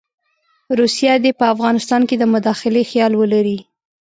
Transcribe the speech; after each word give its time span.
روسیه 0.79 1.13
دې 1.23 1.31
په 1.39 1.45
افغانستان 1.53 2.01
کې 2.09 2.15
د 2.17 2.23
مداخلې 2.33 2.81
خیال 2.89 3.13
ولري. 3.17 3.57